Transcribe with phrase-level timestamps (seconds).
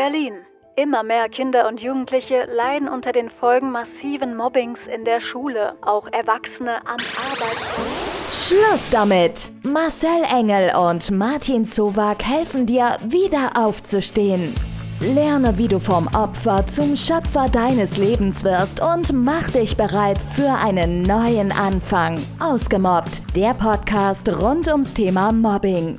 [0.00, 0.32] Berlin.
[0.76, 6.08] Immer mehr Kinder und Jugendliche leiden unter den Folgen massiven Mobbings in der Schule, auch
[6.10, 8.48] Erwachsene am Arbeitsplatz.
[8.48, 9.50] Schluss damit!
[9.62, 14.54] Marcel Engel und Martin Zowak helfen dir, wieder aufzustehen.
[15.00, 20.50] Lerne, wie du vom Opfer zum Schöpfer deines Lebens wirst und mach dich bereit für
[20.64, 22.18] einen neuen Anfang.
[22.38, 25.98] Ausgemobbt, der Podcast rund ums Thema Mobbing.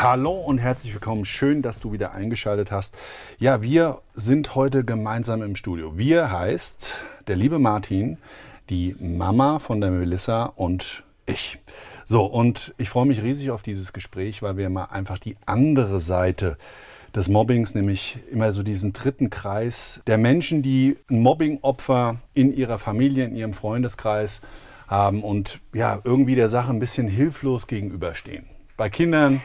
[0.00, 1.24] Hallo und herzlich willkommen.
[1.24, 2.94] Schön, dass du wieder eingeschaltet hast.
[3.40, 5.98] Ja, wir sind heute gemeinsam im Studio.
[5.98, 6.94] Wir heißt
[7.26, 8.16] der liebe Martin,
[8.70, 11.58] die Mama von der Melissa und ich.
[12.04, 15.98] So, und ich freue mich riesig auf dieses Gespräch, weil wir mal einfach die andere
[15.98, 16.58] Seite
[17.12, 22.78] des Mobbings, nämlich immer so diesen dritten Kreis der Menschen, die ein Mobbing-Opfer in ihrer
[22.78, 24.42] Familie, in ihrem Freundeskreis
[24.86, 28.46] haben und ja, irgendwie der Sache ein bisschen hilflos gegenüberstehen.
[28.76, 29.40] Bei Kindern,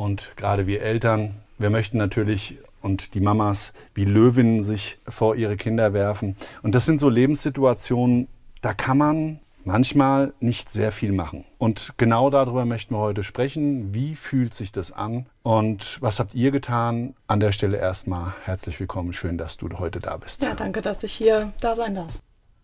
[0.00, 5.56] und gerade wir Eltern, wir möchten natürlich und die Mamas wie Löwinnen sich vor ihre
[5.56, 6.36] Kinder werfen.
[6.62, 8.28] Und das sind so Lebenssituationen,
[8.62, 11.44] da kann man manchmal nicht sehr viel machen.
[11.58, 13.92] Und genau darüber möchten wir heute sprechen.
[13.92, 15.26] Wie fühlt sich das an?
[15.42, 17.14] Und was habt ihr getan?
[17.26, 19.12] An der Stelle erstmal herzlich willkommen.
[19.12, 20.42] Schön, dass du heute da bist.
[20.42, 22.12] Ja, danke, dass ich hier da sein darf.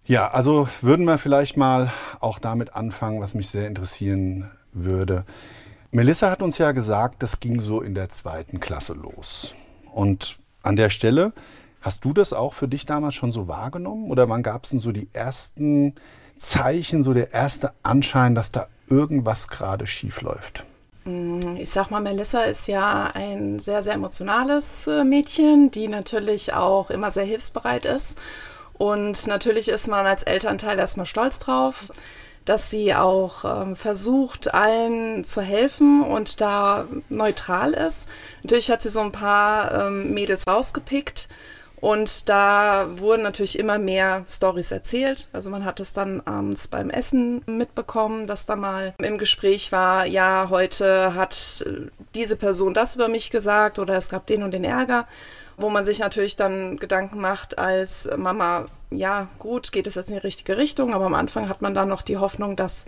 [0.07, 5.27] Ja, also würden wir vielleicht mal auch damit anfangen, was mich sehr interessieren würde.
[5.97, 9.55] Melissa hat uns ja gesagt, das ging so in der zweiten Klasse los.
[9.95, 11.33] Und an der Stelle,
[11.81, 14.11] hast du das auch für dich damals schon so wahrgenommen?
[14.11, 15.95] Oder wann gab es denn so die ersten
[16.37, 20.67] Zeichen, so der erste Anschein, dass da irgendwas gerade schief läuft?
[21.07, 26.53] Mm, ich sag mal, Melissa ist ja ein sehr, sehr emotionales äh, Mädchen, die natürlich
[26.53, 28.19] auch immer sehr hilfsbereit ist.
[28.75, 31.89] Und natürlich ist man als Elternteil erstmal stolz drauf
[32.47, 38.09] dass sie auch ähm, versucht, allen zu helfen und da neutral ist.
[38.43, 41.29] Natürlich hat sie so ein paar ähm, Mädels rausgepickt
[41.81, 45.29] und da wurden natürlich immer mehr Stories erzählt.
[45.33, 50.07] Also man hat es dann abends beim Essen mitbekommen, dass da mal im Gespräch war,
[50.07, 54.53] ja, heute hat äh, diese Person das über mich gesagt oder es gab den und
[54.53, 55.07] den Ärger
[55.57, 60.17] wo man sich natürlich dann Gedanken macht als Mama, ja gut, geht es jetzt in
[60.17, 62.87] die richtige Richtung, aber am Anfang hat man dann noch die Hoffnung, dass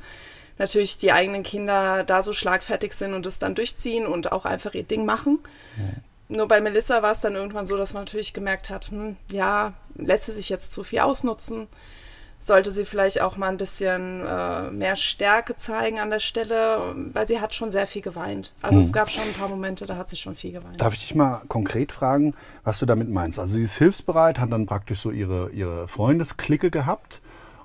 [0.58, 4.74] natürlich die eigenen Kinder da so schlagfertig sind und es dann durchziehen und auch einfach
[4.74, 5.38] ihr Ding machen.
[5.76, 6.36] Ja.
[6.36, 9.72] Nur bei Melissa war es dann irgendwann so, dass man natürlich gemerkt hat, hm, ja,
[9.94, 11.68] lässt sie sich jetzt zu viel ausnutzen
[12.41, 17.26] sollte sie vielleicht auch mal ein bisschen äh, mehr Stärke zeigen an der Stelle, weil
[17.26, 18.53] sie hat schon sehr viel geweint.
[18.62, 18.84] Also hm.
[18.84, 20.81] es gab schon ein paar Momente, da hat sie schon viel geweint.
[20.81, 22.34] Darf ich dich mal konkret fragen,
[22.65, 23.38] was du damit meinst?
[23.38, 27.21] Also sie ist hilfsbereit, hat dann praktisch so ihre, ihre Freundesklicke gehabt.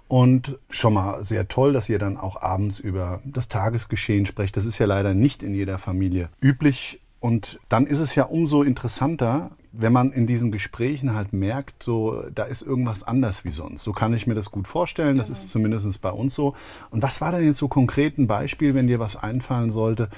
[0.10, 4.56] Und schon mal sehr toll, dass ihr dann auch abends über das Tagesgeschehen sprecht.
[4.56, 7.00] Das ist ja leider nicht in jeder Familie üblich.
[7.24, 12.22] Und dann ist es ja umso interessanter, wenn man in diesen Gesprächen halt merkt, so
[12.36, 13.84] da ist irgendwas anders wie sonst.
[13.84, 15.16] So kann ich mir das gut vorstellen.
[15.16, 15.40] Das genau.
[15.40, 16.54] ist zumindest bei uns so.
[16.90, 20.10] Und was war denn jetzt so konkret ein Beispiel, wenn dir was einfallen sollte,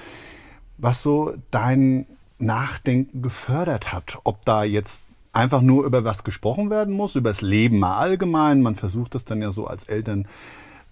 [0.78, 2.06] was so dein
[2.40, 4.18] Nachdenken gefördert hat?
[4.24, 8.62] Ob da jetzt einfach nur über was gesprochen werden muss, über das Leben mal allgemein.
[8.62, 10.26] Man versucht das dann ja so als Eltern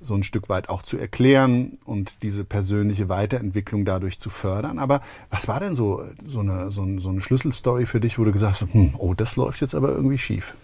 [0.04, 4.78] so ein Stück weit auch zu erklären und diese persönliche Weiterentwicklung dadurch zu fördern.
[4.78, 5.00] Aber
[5.30, 8.32] was war denn so, so, eine, so, ein, so eine Schlüsselstory für dich, wo du
[8.32, 10.54] gesagt hast, hm, oh, das läuft jetzt aber irgendwie schief?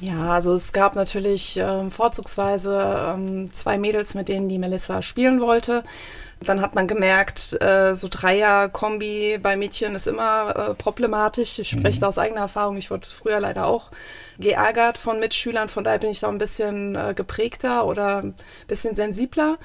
[0.00, 5.42] Ja, also es gab natürlich ähm, vorzugsweise ähm, zwei Mädels, mit denen die Melissa spielen
[5.42, 5.84] wollte.
[6.42, 11.58] Dann hat man gemerkt, äh, so Dreier-Kombi bei Mädchen ist immer äh, problematisch.
[11.58, 12.06] Ich spreche mhm.
[12.06, 12.78] aus eigener Erfahrung.
[12.78, 13.90] Ich wurde früher leider auch
[14.38, 15.68] geärgert von Mitschülern.
[15.68, 18.34] Von daher bin ich da ein bisschen äh, geprägter oder ein
[18.68, 19.58] bisschen sensibler.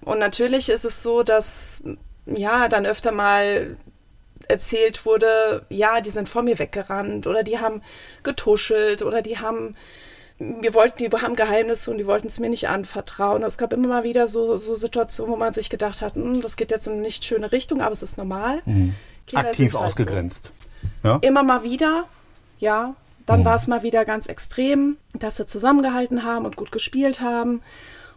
[0.00, 1.84] Und natürlich ist es so, dass
[2.24, 3.76] ja dann öfter mal
[4.48, 7.82] erzählt wurde, ja, die sind vor mir weggerannt oder die haben
[8.22, 9.76] getuschelt oder die haben
[10.38, 13.42] wir wollten, die haben Geheimnisse und die wollten es mir nicht anvertrauen.
[13.44, 16.56] Es gab immer mal wieder so, so Situationen, wo man sich gedacht hat, hm, das
[16.56, 18.60] geht jetzt in eine nicht schöne Richtung, aber es ist normal.
[18.64, 18.94] Mhm.
[19.32, 20.50] Aktiv halt ausgegrenzt.
[21.02, 21.08] So.
[21.08, 21.18] Ja?
[21.22, 22.04] Immer mal wieder,
[22.58, 22.96] ja.
[23.26, 23.44] Dann mhm.
[23.44, 27.62] war es mal wieder ganz extrem, dass sie zusammengehalten haben und gut gespielt haben.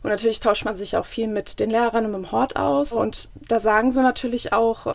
[0.03, 2.93] Und natürlich tauscht man sich auch viel mit den Lehrern und mit dem Hort aus.
[2.93, 4.93] Und da sagen sie natürlich auch,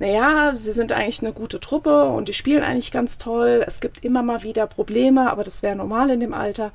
[0.00, 3.62] naja, sie sind eigentlich eine gute Truppe und die spielen eigentlich ganz toll.
[3.66, 6.72] Es gibt immer mal wieder Probleme, aber das wäre normal in dem Alter.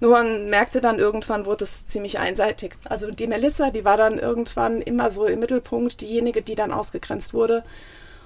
[0.00, 2.76] Nur man merkte dann irgendwann, wurde es ziemlich einseitig.
[2.88, 7.34] Also die Melissa, die war dann irgendwann immer so im Mittelpunkt, diejenige, die dann ausgegrenzt
[7.34, 7.62] wurde.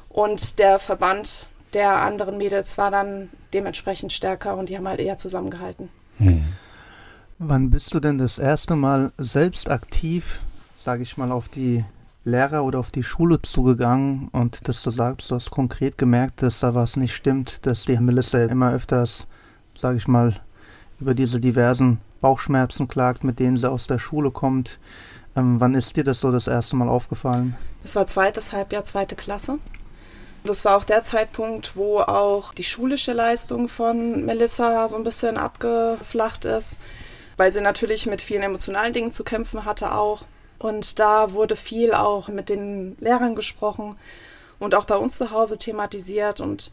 [0.08, 5.18] Und der Verband der anderen Mädels war dann dementsprechend stärker und die haben halt eher
[5.18, 5.90] zusammengehalten.
[6.16, 6.44] Hm.
[7.38, 10.40] Wann bist du denn das erste Mal selbst aktiv,
[10.78, 11.84] sage ich mal, auf die
[12.24, 16.60] Lehrer oder auf die Schule zugegangen und dass du sagst, du hast konkret gemerkt, dass
[16.60, 19.26] da was nicht stimmt, dass die Melissa immer öfters,
[19.76, 20.34] sage ich mal,
[21.00, 24.78] über diese diversen Bauchschmerzen klagt, mit denen sie aus der Schule kommt.
[25.36, 27.56] Ähm, wann ist dir das so das erste Mal aufgefallen?
[27.82, 29.58] Es war zweites Halbjahr, zweite Klasse.
[30.44, 35.36] Das war auch der Zeitpunkt, wo auch die schulische Leistung von Melissa so ein bisschen
[35.36, 36.78] abgeflacht ist,
[37.36, 40.24] weil sie natürlich mit vielen emotionalen Dingen zu kämpfen hatte auch.
[40.58, 43.96] Und da wurde viel auch mit den Lehrern gesprochen
[44.58, 46.40] und auch bei uns zu Hause thematisiert.
[46.40, 46.70] Und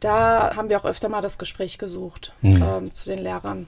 [0.00, 2.62] da haben wir auch öfter mal das Gespräch gesucht mhm.
[2.62, 3.66] ähm, zu den Lehrern.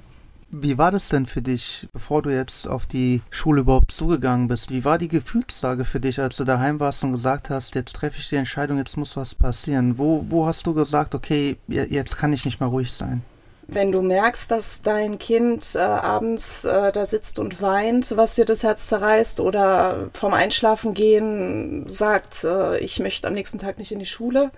[0.52, 4.70] Wie war das denn für dich, bevor du jetzt auf die Schule überhaupt zugegangen bist?
[4.70, 8.18] Wie war die Gefühlslage für dich, als du daheim warst und gesagt hast, jetzt treffe
[8.18, 9.96] ich die Entscheidung, jetzt muss was passieren?
[9.96, 13.22] Wo, wo hast du gesagt, okay, jetzt kann ich nicht mehr ruhig sein?
[13.72, 18.44] Wenn du merkst, dass dein Kind äh, abends äh, da sitzt und weint, was dir
[18.44, 23.92] das Herz zerreißt, oder vom Einschlafen gehen sagt, äh, ich möchte am nächsten Tag nicht
[23.92, 24.50] in die Schule,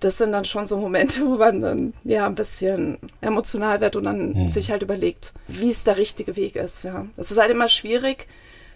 [0.00, 4.04] das sind dann schon so Momente, wo man dann ja ein bisschen emotional wird und
[4.04, 4.48] dann mhm.
[4.48, 6.84] sich halt überlegt, wie es der richtige Weg ist.
[6.84, 8.28] Ja, das ist halt immer schwierig.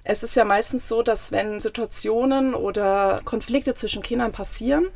[0.05, 4.89] Es ist ja meistens so, dass wenn Situationen oder Konflikte zwischen Kindern passieren,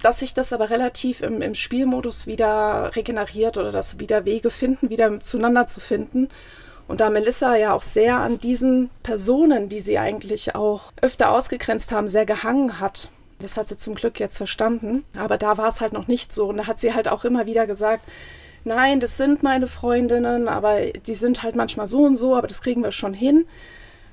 [0.00, 4.90] dass sich das aber relativ im, im Spielmodus wieder regeneriert oder dass wieder Wege finden,
[4.90, 6.28] wieder zueinander zu finden.
[6.88, 11.92] Und da Melissa ja auch sehr an diesen Personen, die sie eigentlich auch öfter ausgegrenzt
[11.92, 15.04] haben, sehr gehangen hat, das hat sie zum Glück jetzt verstanden.
[15.16, 16.48] Aber da war es halt noch nicht so.
[16.48, 18.04] Und da hat sie halt auch immer wieder gesagt,
[18.64, 22.60] nein, das sind meine Freundinnen, aber die sind halt manchmal so und so, aber das
[22.60, 23.46] kriegen wir schon hin.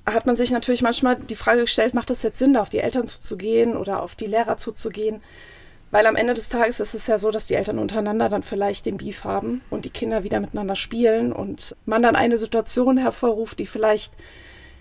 [0.05, 2.79] Hat man sich natürlich manchmal die Frage gestellt, macht das jetzt Sinn, da auf die
[2.79, 5.21] Eltern zuzugehen oder auf die Lehrer zuzugehen?
[5.89, 8.85] Weil am Ende des Tages ist es ja so, dass die Eltern untereinander dann vielleicht
[8.85, 13.59] den Beef haben und die Kinder wieder miteinander spielen und man dann eine Situation hervorruft,
[13.59, 14.13] die vielleicht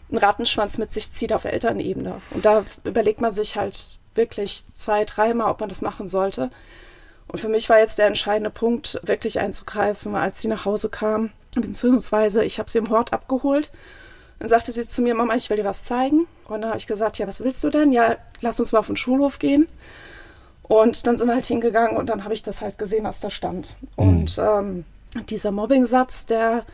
[0.09, 2.21] einen Rattenschwanz mit sich zieht auf Elternebene.
[2.31, 6.51] Und da überlegt man sich halt, wirklich zwei, dreimal, ob man das machen sollte.
[7.29, 11.31] Und für mich war jetzt der entscheidende Punkt, wirklich einzugreifen, als sie nach Hause kam,
[11.55, 13.71] beziehungsweise ich habe sie im Hort abgeholt.
[14.39, 16.27] Dann sagte sie zu mir, Mama, ich will dir was zeigen.
[16.47, 17.91] Und dann habe ich gesagt, ja, was willst du denn?
[17.91, 19.67] Ja, lass uns mal auf den Schulhof gehen.
[20.69, 23.31] Und dann sind wir halt hingegangen und dann habe ich das halt gesehen, was da
[23.31, 23.77] stand.
[23.97, 24.09] Mhm.
[24.09, 24.85] Und ähm,
[25.29, 26.65] dieser Mobbing-Satz, der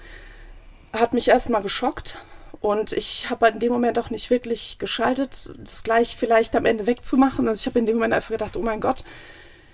[0.93, 2.19] hat mich erstmal geschockt,
[2.63, 6.87] und ich habe in dem Moment auch nicht wirklich geschaltet, das gleich vielleicht am Ende
[6.87, 7.49] wegzumachen.
[7.49, 9.05] Also ich habe in dem Moment einfach gedacht, oh mein Gott,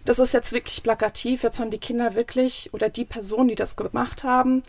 [0.06, 1.42] das ist jetzt wirklich plakativ.
[1.42, 4.62] Jetzt haben die Kinder wirklich oder die Personen, die das gemacht haben,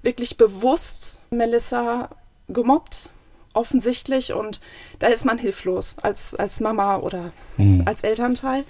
[0.00, 2.08] wirklich bewusst Melissa
[2.48, 3.10] gemobbt,
[3.56, 4.32] offensichtlich.
[4.32, 4.60] Und
[4.98, 7.82] da ist man hilflos als, als Mama oder mhm.
[7.86, 8.64] als Elternteil.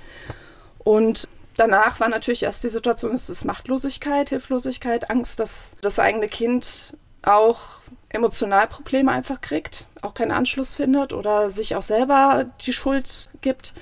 [0.78, 6.28] Und danach war natürlich erst die Situation, es ist Machtlosigkeit, Hilflosigkeit, Angst, dass das eigene
[6.28, 7.80] Kind auch
[8.10, 13.74] Emotionalprobleme einfach kriegt, auch keinen Anschluss findet oder sich auch selber die Schuld gibt.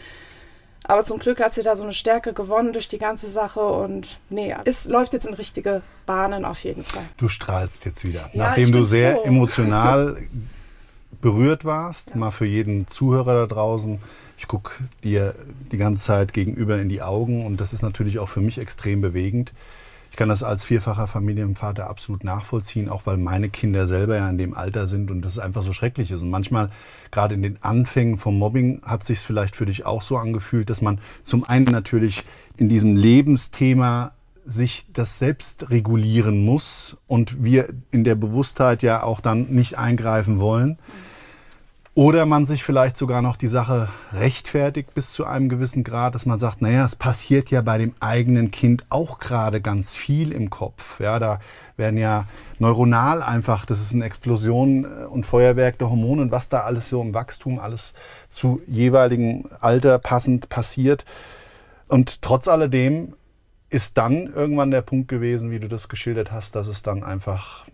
[0.87, 4.21] Aber zum Glück hat sie da so eine Stärke gewonnen durch die ganze Sache und
[4.29, 7.05] nee, es läuft jetzt in richtige Bahnen auf jeden Fall.
[7.17, 8.31] Du strahlst jetzt wieder.
[8.35, 9.25] Ja, Nachdem du sehr froh.
[9.25, 10.19] emotional
[11.25, 12.17] berührt warst, ja.
[12.17, 13.99] mal für jeden Zuhörer da draußen.
[14.37, 14.73] Ich gucke
[15.05, 15.35] dir
[15.73, 19.01] die ganze Zeit gegenüber in die Augen und das ist natürlich auch für mich extrem
[19.01, 19.55] bewegend.
[20.11, 24.37] Ich kann das als vierfacher Familienvater absolut nachvollziehen, auch weil meine Kinder selber ja in
[24.37, 26.21] dem Alter sind und das einfach so schrecklich ist.
[26.21, 26.71] Und manchmal,
[27.11, 30.83] gerade in den Anfängen vom Mobbing, hat sich vielleicht für dich auch so angefühlt, dass
[30.83, 32.23] man zum einen natürlich
[32.59, 34.13] in diesem Lebensthema
[34.45, 40.39] sich das selbst regulieren muss und wir in der Bewusstheit ja auch dann nicht eingreifen
[40.39, 40.79] wollen.
[41.97, 46.27] Oder man sich vielleicht sogar noch die Sache rechtfertigt bis zu einem gewissen Grad, dass
[46.27, 50.51] man sagt, naja, es passiert ja bei dem eigenen Kind auch gerade ganz viel im
[50.51, 50.99] Kopf.
[50.99, 51.39] Ja, da
[51.77, 52.27] werden ja
[52.59, 56.89] neuronal einfach, das ist eine Explosion äh, und Feuerwerk der Hormone und was da alles
[56.89, 57.95] so im Wachstum, alles
[58.29, 61.05] zu jeweiligen Alter passend passiert.
[61.87, 63.15] Und trotz alledem
[63.71, 67.67] ist dann irgendwann der Punkt gewesen, wie du das geschildert hast, dass es dann einfach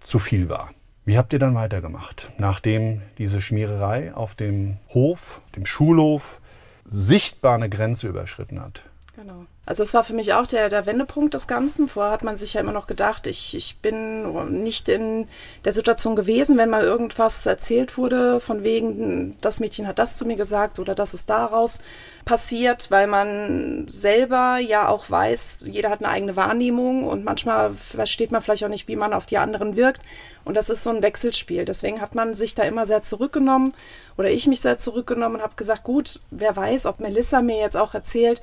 [0.00, 0.70] zu viel war.
[1.04, 6.40] Wie habt ihr dann weitergemacht, nachdem diese Schmiererei auf dem Hof, dem Schulhof,
[6.84, 8.82] sichtbar eine Grenze überschritten hat?
[9.20, 9.44] Genau.
[9.66, 11.88] Also es war für mich auch der, der Wendepunkt des Ganzen.
[11.88, 15.28] Vorher hat man sich ja immer noch gedacht, ich, ich bin nicht in
[15.66, 20.24] der Situation gewesen, wenn mal irgendwas erzählt wurde, von wegen, das Mädchen hat das zu
[20.24, 21.80] mir gesagt oder das ist daraus
[22.24, 28.32] passiert, weil man selber ja auch weiß, jeder hat eine eigene Wahrnehmung und manchmal versteht
[28.32, 30.00] man vielleicht auch nicht, wie man auf die anderen wirkt.
[30.46, 31.66] Und das ist so ein Wechselspiel.
[31.66, 33.74] Deswegen hat man sich da immer sehr zurückgenommen
[34.16, 37.76] oder ich mich sehr zurückgenommen und habe gesagt, gut, wer weiß, ob Melissa mir jetzt
[37.76, 38.40] auch erzählt,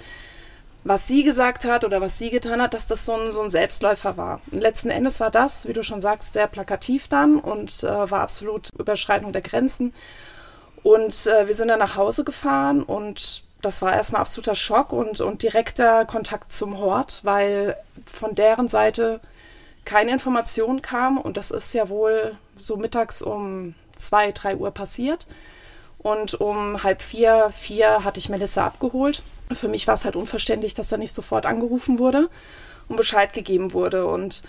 [0.84, 3.50] was sie gesagt hat oder was sie getan hat, dass das so ein, so ein
[3.50, 4.42] Selbstläufer war.
[4.52, 8.70] Letzten Endes war das, wie du schon sagst, sehr plakativ dann und äh, war absolut
[8.78, 9.94] Überschreitung der Grenzen.
[10.84, 15.20] Und äh, wir sind dann nach Hause gefahren und das war erstmal absoluter Schock und,
[15.20, 19.20] und direkter Kontakt zum Hort, weil von deren Seite
[19.84, 25.28] keine Information kam und das ist ja wohl so mittags um zwei, drei Uhr passiert.
[26.08, 29.22] Und um halb vier, vier hatte ich Melissa abgeholt.
[29.52, 32.30] Für mich war es halt unverständlich, dass da nicht sofort angerufen wurde
[32.88, 34.08] und Bescheid gegeben wurde.
[34.08, 34.42] Und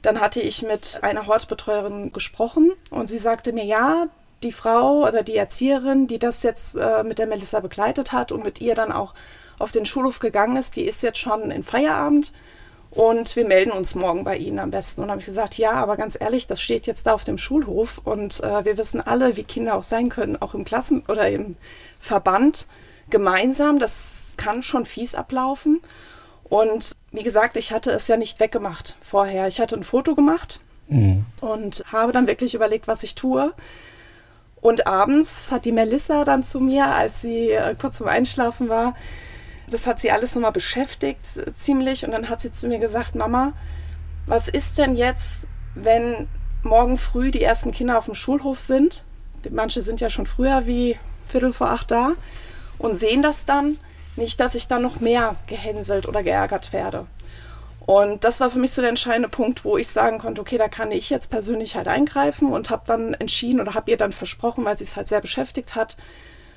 [0.00, 4.06] dann hatte ich mit einer Hortbetreuerin gesprochen und sie sagte mir, ja,
[4.42, 8.42] die Frau oder die Erzieherin, die das jetzt äh, mit der Melissa begleitet hat und
[8.42, 9.12] mit ihr dann auch
[9.58, 12.32] auf den Schulhof gegangen ist, die ist jetzt schon in Feierabend
[12.94, 15.02] und wir melden uns morgen bei Ihnen am besten.
[15.02, 18.02] Und habe ich gesagt, ja, aber ganz ehrlich, das steht jetzt da auf dem Schulhof
[18.04, 21.56] und äh, wir wissen alle, wie Kinder auch sein können, auch im Klassen- oder im
[21.98, 22.66] Verband
[23.08, 23.78] gemeinsam.
[23.78, 25.80] Das kann schon fies ablaufen.
[26.44, 29.48] Und wie gesagt, ich hatte es ja nicht weggemacht vorher.
[29.48, 31.24] Ich hatte ein Foto gemacht mhm.
[31.40, 33.54] und habe dann wirklich überlegt, was ich tue.
[34.60, 38.94] Und abends hat die Melissa dann zu mir, als sie äh, kurz vorm Einschlafen war,
[39.72, 42.04] das hat sie alles nochmal beschäftigt, äh, ziemlich.
[42.04, 43.52] Und dann hat sie zu mir gesagt, Mama,
[44.26, 46.28] was ist denn jetzt, wenn
[46.62, 49.04] morgen früh die ersten Kinder auf dem Schulhof sind?
[49.50, 52.12] Manche sind ja schon früher wie Viertel vor acht da
[52.78, 53.78] und sehen das dann.
[54.14, 57.06] Nicht, dass ich dann noch mehr gehänselt oder geärgert werde.
[57.80, 60.68] Und das war für mich so der entscheidende Punkt, wo ich sagen konnte, okay, da
[60.68, 64.64] kann ich jetzt persönlich halt eingreifen und habe dann entschieden oder habe ihr dann versprochen,
[64.64, 65.96] weil sie es halt sehr beschäftigt hat,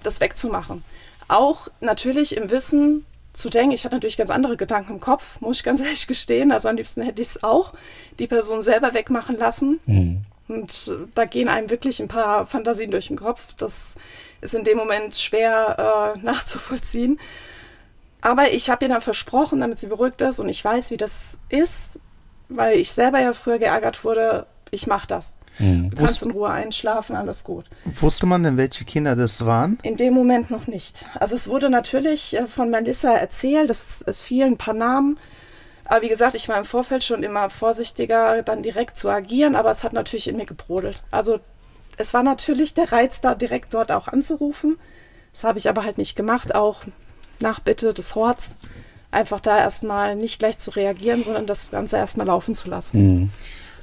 [0.04, 0.84] das wegzumachen.
[1.28, 5.58] Auch natürlich im Wissen zu denken, ich hatte natürlich ganz andere Gedanken im Kopf, muss
[5.58, 6.52] ich ganz ehrlich gestehen.
[6.52, 7.74] Also am liebsten hätte ich es auch
[8.20, 9.80] die Person selber wegmachen lassen.
[9.86, 10.26] Mhm.
[10.48, 13.54] Und da gehen einem wirklich ein paar Fantasien durch den Kopf.
[13.58, 13.96] Das
[14.42, 17.20] ist in dem Moment schwer äh, nachzuvollziehen.
[18.22, 21.40] Aber ich habe ihr dann versprochen, damit sie beruhigt ist und ich weiß, wie das
[21.50, 22.00] ist,
[22.50, 25.36] weil ich selber ja früher geärgert wurde, ich mache das.
[25.60, 25.90] Mhm.
[25.90, 27.66] Du kannst in Ruhe einschlafen, alles gut.
[28.00, 29.78] Wusste man denn, welche Kinder das waren?
[29.84, 31.06] In dem Moment noch nicht.
[31.20, 35.18] Also es wurde natürlich äh, von Melissa erzählt, es, es fielen ein paar Namen.
[35.86, 39.70] Aber wie gesagt, ich war im Vorfeld schon immer vorsichtiger, dann direkt zu agieren, aber
[39.70, 41.02] es hat natürlich in mir gebrodelt.
[41.12, 41.40] Also
[41.98, 44.78] es war natürlich der Reiz da, direkt dort auch anzurufen.
[45.32, 46.82] Das habe ich aber halt nicht gemacht, auch
[47.40, 48.56] nach Bitte des Horts.
[49.12, 53.14] Einfach da erstmal nicht gleich zu reagieren, sondern das Ganze erstmal laufen zu lassen.
[53.14, 53.30] Mhm.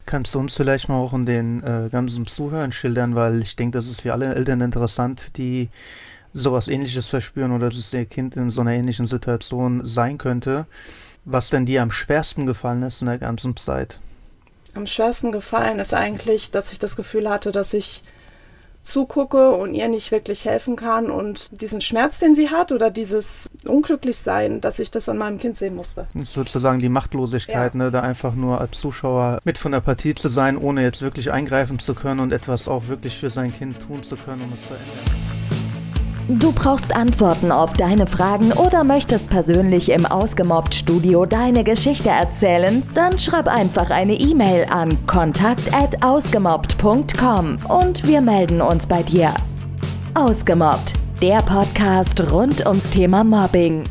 [0.05, 3.79] Kannst du uns vielleicht mal auch in den äh, ganzen Zuhören schildern, weil ich denke,
[3.79, 5.69] das ist für alle Eltern interessant, die
[6.33, 10.67] sowas ähnliches verspüren oder dass ihr Kind in so einer ähnlichen Situation sein könnte.
[11.25, 14.01] Was denn dir am schwersten gefallen ist in der ganzen Zeit?
[14.75, 18.03] Am schwersten gefallen ist eigentlich, dass ich das Gefühl hatte, dass ich
[18.83, 23.49] zugucke und ihr nicht wirklich helfen kann und diesen Schmerz, den sie hat oder dieses
[23.67, 26.07] Unglücklichsein, dass ich das an meinem Kind sehen musste.
[26.15, 27.79] Sozusagen die Machtlosigkeit, ja.
[27.79, 31.33] ne, da einfach nur als Zuschauer mit von der Partie zu sein, ohne jetzt wirklich
[31.33, 34.67] eingreifen zu können und etwas auch wirklich für sein Kind tun zu können, um es
[34.67, 35.32] zu ändern.
[36.29, 42.85] Du brauchst Antworten auf deine Fragen oder möchtest persönlich im Ausgemobbt-Studio deine Geschichte erzählen?
[42.95, 49.35] Dann schreib einfach eine E-Mail an kontakt@ausgemobbt.com und wir melden uns bei dir.
[50.15, 53.83] Ausgemobbt, der Podcast rund ums Thema Mobbing.